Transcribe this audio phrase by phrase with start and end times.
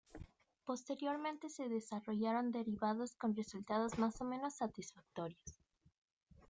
[0.65, 5.59] Posteriormente se desarrollaron derivados con resultados más o menos satisfactorios.